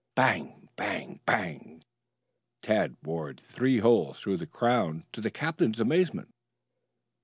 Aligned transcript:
Bang, 0.15 0.67
bang, 0.77 1.19
bang! 1.27 1.83
Tad 2.63 2.99
bored 3.03 3.39
three 3.51 3.77
holes 3.77 4.19
through 4.19 4.37
the 4.37 4.47
crown 4.47 5.03
to 5.13 5.21
the 5.21 5.29
captain's 5.29 5.79
amazement. 5.79 6.33